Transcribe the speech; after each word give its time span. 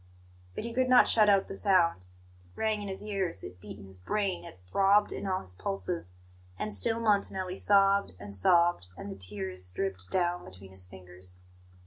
But 0.55 0.63
he 0.63 0.73
could 0.73 0.89
not 0.89 1.07
shut 1.07 1.29
out 1.29 1.47
the 1.47 1.55
sound; 1.55 2.07
it 2.07 2.59
rang 2.59 2.81
in 2.81 2.87
his 2.87 3.03
ears, 3.03 3.43
it 3.43 3.61
beat 3.61 3.77
in 3.77 3.83
his 3.83 3.99
brain, 3.99 4.43
it 4.45 4.59
throbbed 4.65 5.11
in 5.11 5.27
all 5.27 5.41
his 5.41 5.53
pulses. 5.53 6.15
And 6.57 6.73
still 6.73 6.99
Montanelli 6.99 7.55
sobbed 7.57 8.13
and 8.19 8.33
sobbed, 8.33 8.87
and 8.97 9.11
the 9.11 9.15
tears 9.15 9.69
dripped 9.69 10.09
down 10.09 10.43
between 10.43 10.71
his 10.71 10.87
fingers. 10.87 11.37